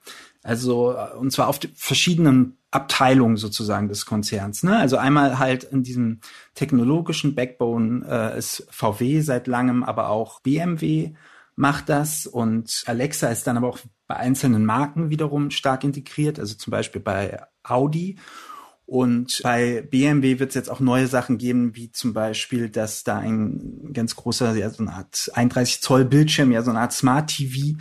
also 0.47 0.95
und 1.19 1.31
zwar 1.31 1.49
auf 1.49 1.59
verschiedenen 1.75 2.57
Abteilungen 2.71 3.35
sozusagen 3.35 3.89
des 3.89 4.05
Konzerns. 4.05 4.63
Ne? 4.63 4.77
Also 4.77 4.95
einmal 4.95 5.39
halt 5.39 5.65
in 5.65 5.83
diesem 5.83 6.21
technologischen 6.55 7.35
Backbone 7.35 8.05
äh, 8.07 8.37
ist 8.37 8.65
VW 8.71 9.19
seit 9.19 9.47
langem, 9.47 9.83
aber 9.83 10.09
auch 10.09 10.39
BMW 10.39 11.15
macht 11.57 11.89
das 11.89 12.25
und 12.25 12.83
Alexa 12.85 13.27
ist 13.27 13.45
dann 13.45 13.57
aber 13.57 13.67
auch 13.67 13.79
bei 14.07 14.15
einzelnen 14.15 14.65
Marken 14.65 15.09
wiederum 15.09 15.51
stark 15.51 15.83
integriert, 15.83 16.39
also 16.39 16.55
zum 16.55 16.71
Beispiel 16.71 17.01
bei 17.01 17.41
Audi. 17.63 18.17
Und 18.89 19.41
bei 19.44 19.82
BMW 19.82 20.39
wird 20.39 20.50
es 20.51 20.56
jetzt 20.56 20.70
auch 20.72 20.79
neue 20.79 21.08
Sachen 21.08 21.38
geben, 21.38 21.75
wie 21.75 21.91
zum 21.91 22.13
Beispiel, 22.13 22.70
dass 22.70 23.03
da 23.03 23.17
ein 23.17 23.89
ganz 23.91 24.15
großer, 24.15 24.56
ja, 24.56 24.70
so 24.70 24.82
eine 24.82 24.94
Art 24.94 25.29
31 25.34 25.82
Zoll 25.82 26.06
Bildschirm, 26.06 26.53
ja, 26.53 26.63
so 26.63 26.70
eine 26.70 26.79
Art 26.79 26.94
Smart 26.94 27.29
TV 27.29 27.77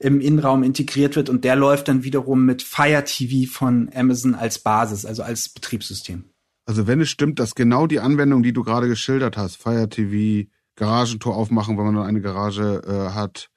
im 0.00 0.20
Innenraum 0.20 0.64
integriert 0.64 1.14
wird 1.14 1.28
und 1.30 1.44
der 1.44 1.54
läuft 1.54 1.86
dann 1.86 2.02
wiederum 2.02 2.44
mit 2.44 2.62
Fire 2.62 3.04
TV 3.04 3.48
von 3.48 3.88
Amazon 3.94 4.34
als 4.34 4.58
Basis, 4.58 5.06
also 5.06 5.22
als 5.22 5.48
Betriebssystem. 5.48 6.24
Also 6.66 6.88
wenn 6.88 7.00
es 7.00 7.08
stimmt, 7.08 7.38
dass 7.38 7.54
genau 7.54 7.86
die 7.86 8.00
Anwendung, 8.00 8.42
die 8.42 8.52
du 8.52 8.64
gerade 8.64 8.88
geschildert 8.88 9.36
hast, 9.36 9.62
Fire 9.62 9.88
TV, 9.88 10.50
Garagentor 10.74 11.36
aufmachen, 11.36 11.78
wenn 11.78 11.84
man 11.84 11.94
dann 11.94 12.06
eine 12.06 12.20
Garage 12.20 12.82
äh, 12.84 13.14
hat, 13.14 13.48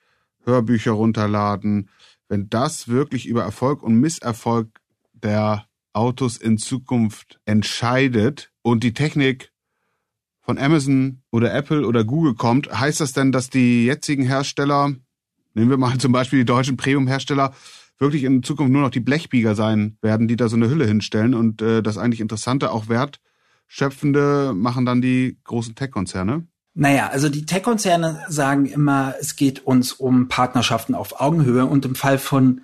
Hörbücher 0.46 0.92
runterladen, 0.92 1.90
wenn 2.30 2.48
das 2.48 2.90
wirklich 2.90 3.28
über 3.28 3.42
Erfolg 3.42 3.82
und 3.82 3.96
Misserfolg 3.96 4.70
der 5.14 5.66
Autos 5.94 6.38
in 6.38 6.58
Zukunft 6.58 7.40
entscheidet 7.46 8.52
und 8.62 8.84
die 8.84 8.94
Technik 8.94 9.52
von 10.42 10.58
Amazon 10.58 11.22
oder 11.32 11.54
Apple 11.54 11.86
oder 11.86 12.04
Google 12.04 12.36
kommt, 12.36 12.72
heißt 12.72 13.00
das 13.00 13.14
denn, 13.14 13.32
dass 13.32 13.50
die 13.50 13.86
jetzigen 13.86 14.24
Hersteller, 14.24 14.94
nehmen 15.54 15.70
wir 15.70 15.78
mal 15.78 15.98
zum 16.00 16.12
Beispiel 16.12 16.40
die 16.40 16.46
deutschen 16.46 16.78
Premium-Hersteller, 16.78 17.54
wirklich 18.00 18.24
in 18.24 18.42
Zukunft 18.44 18.72
nur 18.72 18.82
noch 18.82 18.90
die 18.90 19.00
Blechbieger 19.00 19.54
sein 19.56 19.98
werden, 20.02 20.28
die 20.28 20.36
da 20.36 20.50
so 20.50 20.56
eine 20.56 20.70
Hülle 20.70 20.86
hinstellen 20.86 21.34
und 21.36 21.62
äh, 21.62 21.84
das 21.84 21.98
eigentlich 21.98 22.20
Interessante, 22.20 22.72
auch 22.72 22.86
wertschöpfende 22.90 24.54
machen 24.56 24.86
dann 24.86 25.02
die 25.02 25.38
großen 25.44 25.76
Tech-Konzerne? 25.76 26.48
Naja, 26.74 27.10
also 27.10 27.30
die 27.30 27.46
Tech-Konzerne 27.46 28.24
sagen 28.28 28.66
immer, 28.66 29.14
es 29.20 29.36
geht 29.36 29.66
uns 29.66 29.94
um 29.94 30.30
Partnerschaften 30.30 30.96
auf 30.96 31.20
Augenhöhe 31.20 31.66
und 31.66 31.86
im 31.86 31.96
Fall 31.96 32.18
von 32.18 32.62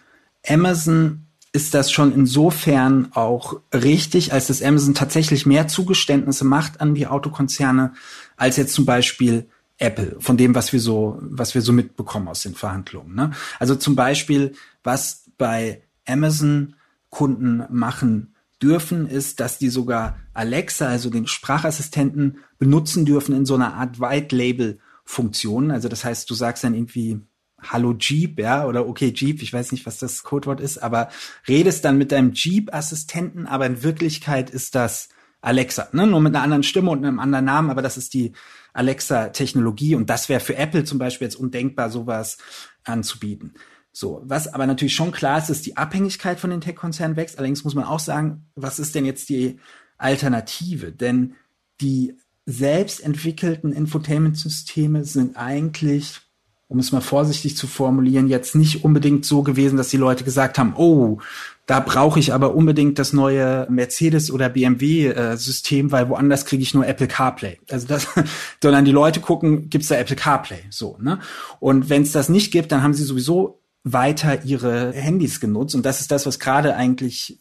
Amazon 0.47 1.26
ist 1.57 1.73
das 1.73 1.91
schon 1.91 2.13
insofern 2.13 3.11
auch 3.13 3.59
richtig, 3.73 4.31
als 4.31 4.45
dass 4.45 4.61
Amazon 4.61 4.93
tatsächlich 4.93 5.47
mehr 5.47 5.67
Zugeständnisse 5.67 6.45
macht 6.45 6.81
an 6.81 6.93
die 6.93 7.07
Autokonzerne 7.07 7.93
als 8.35 8.57
jetzt 8.57 8.75
zum 8.75 8.85
Beispiel 8.85 9.49
Apple, 9.79 10.17
von 10.19 10.37
dem, 10.37 10.53
was 10.53 10.71
wir 10.71 10.79
so, 10.79 11.17
was 11.19 11.55
wir 11.55 11.63
so 11.63 11.73
mitbekommen 11.73 12.27
aus 12.27 12.43
den 12.43 12.53
Verhandlungen. 12.53 13.15
Ne? 13.15 13.31
Also 13.57 13.73
zum 13.73 13.95
Beispiel, 13.95 14.53
was 14.83 15.23
bei 15.39 15.81
Amazon 16.05 16.75
Kunden 17.09 17.63
machen 17.71 18.35
dürfen, 18.61 19.07
ist, 19.07 19.39
dass 19.39 19.57
die 19.57 19.69
sogar 19.69 20.19
Alexa, 20.35 20.87
also 20.87 21.09
den 21.09 21.25
Sprachassistenten, 21.25 22.37
benutzen 22.59 23.03
dürfen 23.03 23.33
in 23.33 23.47
so 23.47 23.55
einer 23.55 23.73
Art 23.73 23.99
White 23.99 24.35
Label 24.35 24.77
Funktion. 25.05 25.71
Also 25.71 25.89
das 25.89 26.05
heißt, 26.05 26.29
du 26.29 26.35
sagst 26.35 26.63
dann 26.63 26.75
irgendwie, 26.75 27.19
Hallo 27.59 27.95
Jeep, 27.97 28.39
ja, 28.39 28.65
oder 28.65 28.87
okay 28.87 29.11
Jeep, 29.15 29.41
ich 29.41 29.51
weiß 29.51 29.71
nicht, 29.71 29.85
was 29.85 29.97
das 29.97 30.23
Codewort 30.23 30.59
ist, 30.59 30.77
aber 30.77 31.09
redest 31.47 31.83
dann 31.85 31.97
mit 31.97 32.11
deinem 32.11 32.33
Jeep-Assistenten, 32.33 33.47
aber 33.47 33.65
in 33.65 33.81
Wirklichkeit 33.81 34.49
ist 34.49 34.75
das 34.75 35.09
Alexa, 35.41 35.89
ne? 35.91 36.05
nur 36.05 36.21
mit 36.21 36.35
einer 36.35 36.43
anderen 36.43 36.63
Stimme 36.63 36.91
und 36.91 37.03
einem 37.03 37.19
anderen 37.19 37.45
Namen, 37.45 37.69
aber 37.69 37.81
das 37.81 37.97
ist 37.97 38.13
die 38.13 38.33
Alexa-Technologie 38.73 39.95
und 39.95 40.09
das 40.09 40.29
wäre 40.29 40.39
für 40.39 40.55
Apple 40.55 40.83
zum 40.83 40.99
Beispiel 40.99 41.25
jetzt 41.25 41.35
undenkbar, 41.35 41.89
sowas 41.89 42.37
anzubieten. 42.83 43.53
So, 43.91 44.21
was 44.25 44.47
aber 44.47 44.67
natürlich 44.67 44.93
schon 44.93 45.11
klar 45.11 45.39
ist, 45.39 45.49
ist 45.49 45.65
die 45.65 45.77
Abhängigkeit 45.77 46.39
von 46.39 46.51
den 46.51 46.61
Tech-Konzernen 46.61 47.17
wächst. 47.17 47.39
Allerdings 47.39 47.63
muss 47.63 47.73
man 47.73 47.85
auch 47.85 47.99
sagen, 47.99 48.45
was 48.53 48.77
ist 48.77 48.93
denn 48.93 49.05
jetzt 49.05 49.29
die 49.29 49.59
Alternative? 49.97 50.91
Denn 50.91 51.33
die 51.81 52.15
selbst 52.45 53.03
entwickelten 53.03 53.73
Infotainment-Systeme 53.73 55.03
sind 55.03 55.35
eigentlich 55.35 56.21
um 56.69 56.79
es 56.79 56.91
mal 56.91 57.01
vorsichtig 57.01 57.55
zu 57.55 57.65
formulieren, 57.65 58.27
jetzt 58.27 58.55
nicht 58.55 58.83
unbedingt 58.83 59.25
so 59.25 59.41
gewesen, 59.41 59.77
dass 59.77 59.87
die 59.87 59.97
Leute 59.97 60.25
gesagt 60.25 60.57
haben, 60.57 60.73
oh, 60.75 61.19
da 61.65 61.79
brauche 61.79 62.19
ich 62.19 62.33
aber 62.33 62.55
unbedingt 62.55 62.99
das 62.99 63.13
neue 63.13 63.67
Mercedes 63.69 64.31
oder 64.31 64.49
BMW 64.49 65.07
äh, 65.07 65.37
System, 65.37 65.91
weil 65.91 66.09
woanders 66.09 66.45
kriege 66.45 66.63
ich 66.63 66.73
nur 66.73 66.85
Apple 66.85 67.07
CarPlay. 67.07 67.59
Also 67.69 67.87
das, 67.87 68.07
sondern 68.61 68.85
die 68.85 68.91
Leute 68.91 69.21
gucken, 69.21 69.69
gibt's 69.69 69.87
da 69.87 69.95
Apple 69.95 70.15
CarPlay, 70.15 70.63
so 70.69 70.97
ne? 71.01 71.19
Und 71.59 71.89
wenn 71.89 72.01
es 72.01 72.11
das 72.11 72.29
nicht 72.29 72.51
gibt, 72.51 72.71
dann 72.71 72.83
haben 72.83 72.93
sie 72.93 73.03
sowieso 73.03 73.61
weiter 73.83 74.43
ihre 74.43 74.91
Handys 74.91 75.39
genutzt 75.39 75.73
und 75.75 75.85
das 75.85 76.01
ist 76.01 76.11
das, 76.11 76.25
was 76.25 76.39
gerade 76.39 76.75
eigentlich 76.75 77.39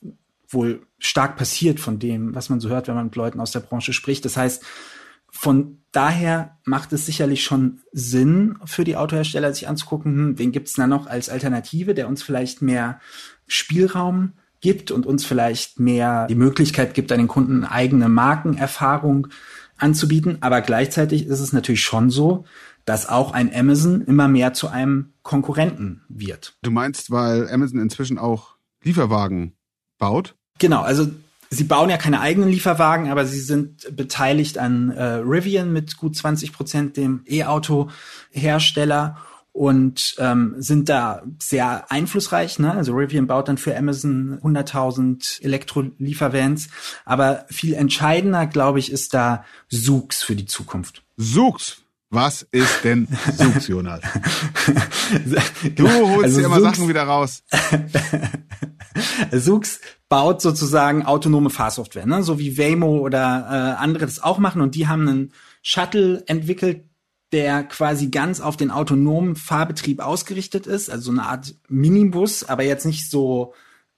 wohl 0.49 0.87
stark 0.99 1.37
passiert 1.37 1.81
von 1.81 1.99
dem, 1.99 2.35
was 2.35 2.49
man 2.49 2.61
so 2.61 2.69
hört, 2.69 2.87
wenn 2.87 2.95
man 2.95 3.07
mit 3.07 3.17
Leuten 3.17 3.41
aus 3.41 3.51
der 3.51 3.61
Branche 3.61 3.93
spricht. 3.93 4.25
Das 4.25 4.37
heißt, 4.37 4.63
von 5.37 5.79
daher 5.93 6.57
macht 6.65 6.93
es 6.93 7.07
sicherlich 7.07 7.45
schon 7.45 7.81
Sinn 7.93 8.59
für 8.65 8.85
die 8.85 8.97
Autohersteller, 8.97 9.53
sich 9.53 9.69
anzugucken, 9.69 10.15
hm, 10.15 10.39
wen 10.39 10.53
gibt's 10.53 10.73
da 10.73 10.87
noch 10.87 11.07
als 11.07 11.29
Alternative, 11.29 11.95
der 11.95 12.09
uns 12.09 12.23
vielleicht 12.23 12.63
mehr 12.63 13.01
Spielraum 13.47 14.33
gibt 14.61 14.91
und 14.91 15.07
uns 15.07 15.25
vielleicht 15.25 15.79
mehr 15.79 16.27
die 16.27 16.35
Möglichkeit 16.35 16.95
gibt, 16.95 17.13
an 17.13 17.19
den 17.19 17.29
Kunden 17.29 17.65
eigene 17.65 18.09
Markenerfahrung 18.09 19.29
anzubieten. 19.77 20.39
Aber 20.41 20.63
gleichzeitig 20.63 21.27
ist 21.27 21.41
es 21.41 21.53
natürlich 21.53 21.83
schon 21.83 22.11
so, 22.11 22.45
dass 22.87 23.09
auch 23.09 23.33
ein 23.33 23.55
Amazon 23.55 24.01
immer 24.01 24.29
mehr 24.29 24.55
zu 24.55 24.69
einem 24.69 25.13
Konkurrenten 25.23 26.03
wird. 26.09 26.57
Du 26.63 26.71
meinst, 26.71 27.11
weil 27.11 27.49
Amazon 27.51 27.81
inzwischen 27.81 28.19
auch 28.19 28.57
Lieferwagen 28.83 29.57
baut? 29.99 30.35
Genau, 30.59 30.83
also 30.83 31.09
Sie 31.51 31.65
bauen 31.65 31.91
ja 31.91 31.97
keine 31.97 32.21
eigenen 32.21 32.49
Lieferwagen, 32.49 33.11
aber 33.11 33.25
sie 33.25 33.41
sind 33.41 33.97
beteiligt 33.97 34.59
an 34.59 34.91
äh, 34.91 35.05
Rivian 35.05 35.73
mit 35.73 35.97
gut 35.97 36.17
20 36.17 36.53
Prozent, 36.53 36.97
dem 36.97 37.23
E-Auto-Hersteller 37.27 39.17
und 39.57 40.17
ähm, 40.19 40.55
sind 40.59 40.91
da 40.91 41.23
sehr 41.43 41.91
einflussreich. 41.91 42.59
Ne? 42.59 42.73
Also 42.73 42.93
Rivian 42.93 43.27
baut 43.27 43.49
dann 43.49 43.57
für 43.57 43.75
Amazon 43.75 44.39
100.000 44.43 45.43
Elektro-Liefervans. 45.43 46.69
Aber 47.07 47.47
viel 47.49 47.73
entscheidender, 47.73 48.47
glaube 48.47 48.81
ich, 48.81 48.93
ist 48.93 49.15
da 49.15 49.45
Sux 49.69 50.23
für 50.23 50.37
die 50.37 50.45
Zukunft. 50.45 51.03
Sux? 51.17 51.86
Was 52.17 52.47
ist 52.51 52.83
denn 52.83 53.07
Sux, 53.37 53.69
Jonas? 53.69 54.01
du 55.75 55.87
holst 55.87 56.25
also 56.25 56.41
dir 56.41 56.47
immer 56.47 56.63
Sachen 56.63 56.89
wieder 56.89 57.03
raus. 57.03 57.45
Sux 59.33 59.81
baut 60.09 60.41
sozusagen 60.41 61.05
autonome 61.05 61.51
Fahrsoftware, 61.51 62.07
ne? 62.07 62.23
so 62.23 62.39
wie 62.39 62.57
Waymo 62.57 63.01
oder 63.01 63.77
äh, 63.79 63.83
andere 63.83 64.07
das 64.07 64.23
auch 64.23 64.39
machen. 64.39 64.63
Und 64.63 64.75
die 64.75 64.89
haben 64.89 65.07
einen 65.07 65.33
Shuttle 65.61 66.25
entwickelt, 66.27 66.85
der 67.33 67.65
quasi 67.65 68.07
ganz 68.07 68.41
auf 68.41 68.57
den 68.57 68.71
autonomen 68.71 69.37
Fahrbetrieb 69.37 70.01
ausgerichtet 70.01 70.67
ist, 70.67 70.89
also 70.89 71.11
eine 71.11 71.25
Art 71.25 71.55
Minibus, 71.69 72.45
aber 72.45 72.63
jetzt 72.63 72.87
nicht 72.87 73.11
so 73.11 73.53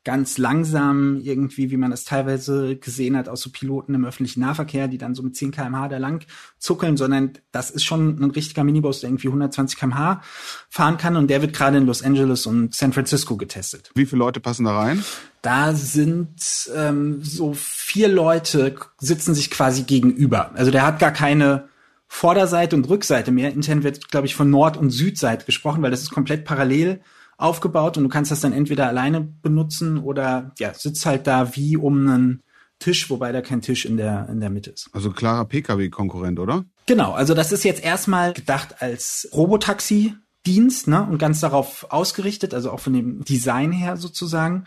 ganz 0.08 0.38
langsam 0.38 1.20
irgendwie, 1.20 1.70
wie 1.70 1.76
man 1.76 1.90
das 1.90 2.04
teilweise 2.04 2.76
gesehen 2.76 3.14
hat 3.14 3.28
aus 3.28 3.42
so 3.42 3.50
Piloten 3.50 3.94
im 3.94 4.06
öffentlichen 4.06 4.40
Nahverkehr, 4.40 4.88
die 4.88 4.96
dann 4.96 5.14
so 5.14 5.22
mit 5.22 5.36
10 5.36 5.50
kmh 5.50 5.86
da 5.88 5.98
lang 5.98 6.24
zuckeln, 6.58 6.96
sondern 6.96 7.32
das 7.52 7.70
ist 7.70 7.84
schon 7.84 8.18
ein 8.18 8.30
richtiger 8.30 8.64
Minibus, 8.64 9.00
der 9.00 9.10
irgendwie 9.10 9.28
120 9.28 9.78
kmh 9.78 10.22
fahren 10.70 10.96
kann 10.96 11.16
und 11.16 11.28
der 11.28 11.42
wird 11.42 11.54
gerade 11.54 11.76
in 11.76 11.84
Los 11.84 12.02
Angeles 12.02 12.46
und 12.46 12.74
San 12.74 12.94
Francisco 12.94 13.36
getestet. 13.36 13.90
Wie 13.96 14.06
viele 14.06 14.20
Leute 14.20 14.40
passen 14.40 14.64
da 14.64 14.78
rein? 14.78 15.04
Da 15.42 15.74
sind 15.74 16.70
ähm, 16.74 17.22
so 17.22 17.52
vier 17.52 18.08
Leute 18.08 18.76
sitzen 18.96 19.34
sich 19.34 19.50
quasi 19.50 19.82
gegenüber. 19.82 20.52
Also 20.54 20.70
der 20.70 20.86
hat 20.86 21.00
gar 21.00 21.12
keine 21.12 21.68
Vorderseite 22.06 22.76
und 22.76 22.88
Rückseite 22.88 23.30
mehr. 23.30 23.52
Intern 23.52 23.82
wird, 23.82 24.08
glaube 24.08 24.26
ich, 24.26 24.34
von 24.34 24.48
Nord- 24.48 24.78
und 24.78 24.88
Südseite 24.88 25.44
gesprochen, 25.44 25.82
weil 25.82 25.90
das 25.90 26.00
ist 26.00 26.12
komplett 26.12 26.46
parallel 26.46 27.02
aufgebaut 27.38 27.97
und 27.97 28.02
du 28.02 28.09
kannst 28.11 28.30
das 28.30 28.40
dann 28.40 28.52
entweder 28.52 28.88
alleine 28.88 29.21
benutzen 29.23 29.99
oder 29.99 30.52
ja, 30.59 30.75
sitzt 30.75 31.07
halt 31.07 31.26
da 31.26 31.57
wie 31.57 31.76
um 31.76 32.07
einen 32.07 32.42
Tisch, 32.80 33.09
wobei 33.11 33.33
da 33.33 33.40
kein 33.40 33.62
Tisch 33.62 33.85
in 33.85 33.97
der, 33.97 34.28
in 34.28 34.40
der 34.40 34.50
Mitte 34.50 34.71
ist. 34.71 34.90
Also 34.92 35.11
klarer 35.11 35.45
Pkw-Konkurrent, 35.47 36.38
oder? 36.38 36.64
Genau, 36.87 37.12
also 37.12 37.35
das 37.35 37.52
ist 37.52 37.64
jetzt 37.64 37.83
erstmal 37.83 38.33
gedacht 38.33 38.76
als 38.83 39.28
Robotaxi-Dienst, 39.33 40.88
ne, 40.88 41.07
und 41.09 41.18
ganz 41.18 41.40
darauf 41.40 41.87
ausgerichtet, 41.90 42.54
also 42.54 42.71
auch 42.71 42.80
von 42.80 42.92
dem 42.92 43.25
Design 43.25 43.73
her 43.73 43.97
sozusagen. 43.97 44.64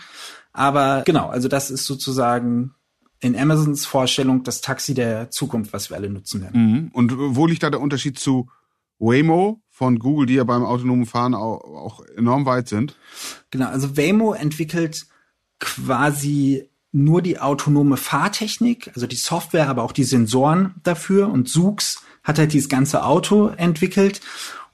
Aber 0.53 1.03
genau, 1.05 1.29
also 1.29 1.47
das 1.47 1.71
ist 1.71 1.85
sozusagen 1.85 2.73
in 3.21 3.37
Amazons 3.37 3.85
Vorstellung 3.85 4.43
das 4.43 4.61
Taxi 4.61 4.93
der 4.93 5.29
Zukunft, 5.29 5.73
was 5.73 5.89
wir 5.89 5.97
alle 5.97 6.09
nutzen 6.09 6.41
werden. 6.41 6.61
Mhm. 6.61 6.87
Und 6.93 7.13
wo 7.17 7.45
liegt 7.45 7.63
da 7.63 7.69
der 7.69 7.81
Unterschied 7.81 8.19
zu 8.19 8.49
Waymo, 8.99 9.61
von 9.81 9.97
Google, 9.97 10.27
die 10.27 10.35
ja 10.35 10.43
beim 10.43 10.63
autonomen 10.63 11.07
Fahren 11.07 11.33
auch, 11.33 11.63
auch 11.63 12.05
enorm 12.15 12.45
weit 12.45 12.69
sind. 12.69 12.95
Genau, 13.49 13.65
also 13.65 13.97
Waymo 13.97 14.33
entwickelt 14.33 15.07
quasi 15.59 16.69
nur 16.91 17.23
die 17.23 17.39
autonome 17.39 17.97
Fahrtechnik, 17.97 18.91
also 18.93 19.07
die 19.07 19.15
Software, 19.15 19.69
aber 19.69 19.81
auch 19.81 19.91
die 19.91 20.03
Sensoren 20.03 20.75
dafür. 20.83 21.29
Und 21.29 21.49
Zoox 21.49 22.03
hat 22.21 22.37
halt 22.37 22.53
dieses 22.53 22.69
ganze 22.69 23.03
Auto 23.03 23.47
entwickelt. 23.47 24.21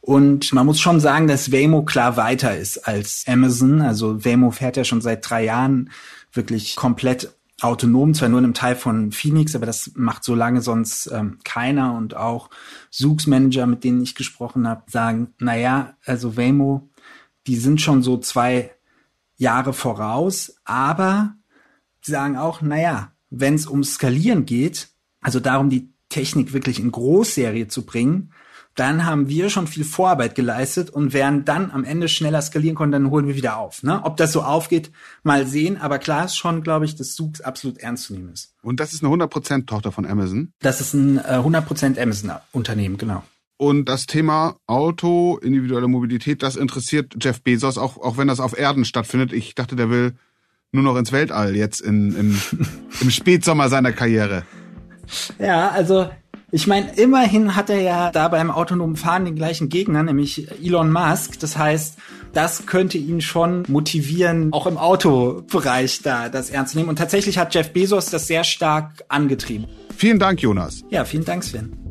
Und 0.02 0.52
man 0.52 0.66
muss 0.66 0.82
schon 0.82 1.00
sagen, 1.00 1.28
dass 1.28 1.54
Waymo 1.54 1.86
klar 1.86 2.18
weiter 2.18 2.58
ist 2.58 2.86
als 2.86 3.24
Amazon. 3.28 3.82
Also 3.82 4.26
Waymo 4.26 4.52
fährt 4.52 4.76
ja 4.76 4.84
schon 4.84 5.00
seit 5.00 5.30
drei 5.30 5.46
Jahren 5.46 5.90
wirklich 6.34 6.76
komplett 6.76 7.34
autonom, 7.62 8.14
zwar 8.14 8.30
nur 8.30 8.40
in 8.40 8.46
einem 8.46 8.54
Teil 8.54 8.76
von 8.76 9.12
Phoenix, 9.12 9.56
aber 9.56 9.66
das 9.66 9.92
macht 9.96 10.24
so 10.24 10.36
lange 10.36 10.62
sonst 10.62 11.08
ähm, 11.12 11.40
keiner. 11.44 11.94
Und 11.96 12.16
auch 12.16 12.50
Zoox-Manager, 12.92 13.66
mit 13.66 13.84
denen 13.84 14.02
ich 14.02 14.16
gesprochen 14.16 14.68
habe, 14.68 14.84
sagen, 14.88 15.34
naja, 15.40 15.96
also 16.06 16.38
Waymo, 16.38 16.90
die 17.48 17.56
sind 17.56 17.82
schon 17.82 18.04
so 18.04 18.18
zwei 18.18 18.72
Jahre 19.38 19.74
voraus, 19.74 20.56
aber 20.66 21.36
sie 22.02 22.12
sagen 22.12 22.38
auch, 22.38 22.62
naja, 22.62 23.12
wenn 23.30 23.56
es 23.56 23.66
um 23.66 23.84
Skalieren 23.84 24.46
geht, 24.46 24.90
also 25.22 25.40
darum, 25.40 25.70
die 25.70 25.90
Technik 26.10 26.54
wirklich 26.54 26.80
in 26.80 26.92
Großserie 26.92 27.68
zu 27.68 27.86
bringen, 27.86 28.32
dann 28.80 29.06
haben 29.06 29.28
wir 29.28 29.50
schon 29.50 29.68
viel 29.68 29.84
Vorarbeit 29.84 30.36
geleistet 30.36 30.90
und 30.90 31.12
werden 31.12 31.46
dann 31.46 31.72
am 31.72 31.84
Ende 31.84 32.08
schneller 32.08 32.42
skalieren 32.42 32.76
können, 32.76 32.92
dann 32.92 33.10
holen 33.10 33.28
wir 33.28 33.36
wieder 33.36 33.58
auf. 33.58 33.82
Ne? 33.82 34.02
Ob 34.04 34.18
das 34.18 34.32
so 34.32 34.44
aufgeht, 34.44 34.92
mal 35.24 35.48
sehen. 35.48 35.78
Aber 35.78 35.98
klar 35.98 36.26
ist 36.26 36.38
schon, 36.38 36.62
glaube 36.62 36.86
ich, 36.86 36.96
dass 36.96 37.16
Zug 37.16 37.44
absolut 37.44 37.80
ernst 37.80 38.06
zu 38.06 38.14
nehmen 38.14 38.32
ist. 38.32 38.54
Und 38.62 38.80
das 38.80 38.94
ist 38.94 39.04
eine 39.04 39.14
100% 39.14 39.66
Tochter 39.66 39.92
von 39.92 40.06
Amazon? 40.06 40.54
Das 40.60 40.80
ist 40.80 40.94
ein 40.94 41.18
äh, 41.18 41.40
100% 41.40 42.00
Amazon-Unternehmen, 42.00 42.98
genau. 42.98 43.24
Und 43.58 43.86
das 43.86 44.06
Thema 44.06 44.58
Auto, 44.68 45.38
individuelle 45.38 45.88
Mobilität, 45.88 46.44
das 46.44 46.56
interessiert 46.56 47.16
Jeff 47.20 47.42
Bezos, 47.42 47.80
auch, 47.80 47.98
auch 47.98 48.18
wenn 48.18 48.28
das 48.28 48.40
auf 48.40 48.58
Erden 48.58 48.86
stattfindet. 48.86 49.34
Ich 49.34 49.56
dachte, 49.56 49.76
der 49.76 49.90
will 49.90 50.14
nur 50.72 50.84
noch 50.84 50.96
ins 50.96 51.12
Weltall 51.12 51.56
jetzt 51.56 51.82
in, 51.82 52.16
in, 52.16 52.42
im 53.02 53.10
Spätsommer 53.10 53.70
seiner 53.70 53.92
Karriere. 53.92 54.44
Ja, 55.40 55.70
also 55.70 56.10
ich 56.52 56.66
meine, 56.66 56.94
immerhin 56.96 57.56
hat 57.56 57.70
er 57.70 57.82
ja 57.82 58.12
da 58.12 58.30
beim 58.30 58.52
autonomen 58.52 58.96
Fahren 58.96 59.26
den 59.26 59.36
gleichen 59.36 59.68
Gegner, 59.68 60.04
nämlich 60.04 60.48
Elon 60.64 60.92
Musk. 60.92 61.40
Das 61.40 61.58
heißt, 61.58 61.98
das 62.32 62.66
könnte 62.66 62.98
ihn 62.98 63.20
schon 63.20 63.64
motivieren, 63.68 64.54
auch 64.54 64.66
im 64.66 64.78
Autobereich 64.78 66.02
da 66.04 66.30
das 66.30 66.50
ernst 66.50 66.72
zu 66.72 66.78
nehmen. 66.78 66.90
Und 66.90 66.98
tatsächlich 66.98 67.38
hat 67.38 67.54
Jeff 67.54 67.74
Bezos 67.74 68.10
das 68.10 68.28
sehr 68.28 68.46
stark 68.46 69.04
angetrieben. 69.10 69.68
Vielen 69.96 70.20
Dank, 70.20 70.42
Jonas. 70.42 70.84
Ja, 70.90 71.04
vielen 71.04 71.26
Dank, 71.26 71.44
Sven. 71.44 71.87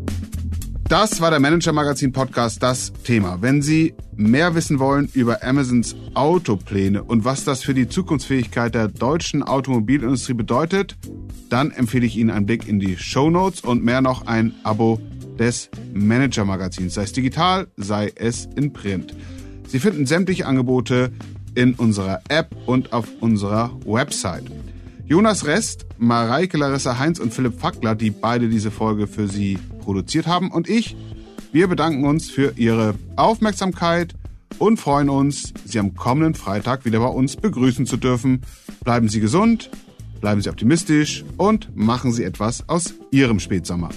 Das 0.89 1.21
war 1.21 1.31
der 1.31 1.41
Manager 1.41 1.73
Magazin 1.73 2.13
Podcast, 2.13 2.63
das 2.63 2.93
Thema. 3.03 3.43
Wenn 3.43 3.61
Sie 3.61 3.95
mehr 4.15 4.55
wissen 4.55 4.79
wollen 4.79 5.09
über 5.15 5.43
Amazons 5.43 5.97
Autopläne 6.15 7.03
und 7.03 7.25
was 7.25 7.43
das 7.43 7.65
für 7.65 7.75
die 7.75 7.89
Zukunftsfähigkeit 7.89 8.73
der 8.73 8.87
deutschen 8.87 9.43
Automobilindustrie 9.43 10.35
bedeutet, 10.35 10.97
dann 11.51 11.73
empfehle 11.73 12.07
ich 12.07 12.17
Ihnen 12.17 12.31
einen 12.31 12.47
Blick 12.47 12.69
in 12.69 12.79
die 12.79 12.97
Show 12.97 13.31
Notes 13.31 13.63
und 13.63 13.85
mehr 13.85 14.01
noch 14.01 14.29
ein 14.29 14.55
Abo 14.63 15.01
des 15.41 15.71
Manager 15.93 16.45
Magazins, 16.45 16.95
sei 16.95 17.03
es 17.03 17.13
digital, 17.13 17.67
sei 17.77 18.13
es 18.15 18.49
in 18.55 18.73
Print. 18.73 19.13
Sie 19.67 19.81
finden 19.81 20.07
sämtliche 20.07 20.47
Angebote 20.47 21.11
in 21.57 21.75
unserer 21.75 22.21
App 22.29 22.55
und 22.67 22.93
auf 22.93 23.09
unserer 23.21 23.73
Website. 23.85 24.45
Jonas 25.09 25.47
Rest, 25.47 25.87
Mareike 25.99 26.59
Larissa 26.59 26.99
Heinz 26.99 27.21
und 27.21 27.33
Philipp 27.33 27.61
Fackler, 27.61 27.95
die 27.95 28.11
beide 28.11 28.49
diese 28.49 28.73
Folge 28.73 29.07
für 29.07 29.29
Sie 29.29 29.57
produziert 29.83 30.27
haben 30.27 30.51
und 30.51 30.69
ich, 30.69 30.97
wir 31.53 31.69
bedanken 31.69 32.05
uns 32.05 32.29
für 32.29 32.55
Ihre 32.57 32.97
Aufmerksamkeit 33.15 34.15
und 34.59 34.79
freuen 34.79 35.09
uns, 35.09 35.55
Sie 35.65 35.79
am 35.79 35.95
kommenden 35.95 36.35
Freitag 36.35 36.85
wieder 36.85 36.99
bei 36.99 37.07
uns 37.07 37.37
begrüßen 37.37 37.87
zu 37.87 37.97
dürfen. 37.97 38.43
Bleiben 38.83 39.09
Sie 39.09 39.21
gesund, 39.21 39.71
bleiben 40.21 40.41
Sie 40.41 40.51
optimistisch 40.51 41.25
und 41.37 41.75
machen 41.77 42.13
Sie 42.13 42.25
etwas 42.25 42.69
aus 42.69 42.95
Ihrem 43.13 43.39
Spätsommer. 43.39 43.91